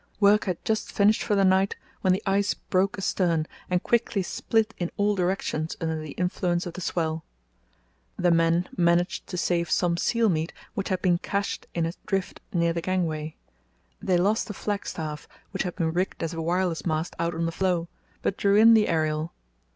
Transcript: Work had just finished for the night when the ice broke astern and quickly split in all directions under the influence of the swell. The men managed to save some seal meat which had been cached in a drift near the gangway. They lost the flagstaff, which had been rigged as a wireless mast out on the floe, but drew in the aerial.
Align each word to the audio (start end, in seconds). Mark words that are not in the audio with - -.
Work 0.19 0.45
had 0.45 0.57
just 0.65 0.91
finished 0.91 1.21
for 1.21 1.35
the 1.35 1.45
night 1.45 1.75
when 2.01 2.11
the 2.11 2.23
ice 2.25 2.55
broke 2.55 2.97
astern 2.97 3.45
and 3.69 3.83
quickly 3.83 4.23
split 4.23 4.73
in 4.79 4.89
all 4.97 5.13
directions 5.13 5.77
under 5.79 5.99
the 6.01 6.13
influence 6.13 6.65
of 6.65 6.73
the 6.73 6.81
swell. 6.81 7.23
The 8.17 8.31
men 8.31 8.67
managed 8.75 9.27
to 9.27 9.37
save 9.37 9.69
some 9.69 9.97
seal 9.97 10.27
meat 10.27 10.53
which 10.73 10.89
had 10.89 11.03
been 11.03 11.19
cached 11.19 11.67
in 11.75 11.85
a 11.85 11.93
drift 12.07 12.41
near 12.51 12.73
the 12.73 12.81
gangway. 12.81 13.35
They 14.01 14.17
lost 14.17 14.47
the 14.47 14.55
flagstaff, 14.55 15.27
which 15.51 15.61
had 15.61 15.75
been 15.75 15.93
rigged 15.93 16.23
as 16.23 16.33
a 16.33 16.41
wireless 16.41 16.83
mast 16.83 17.15
out 17.19 17.35
on 17.35 17.45
the 17.45 17.51
floe, 17.51 17.87
but 18.23 18.37
drew 18.37 18.55
in 18.55 18.73
the 18.73 18.87
aerial. 18.87 19.33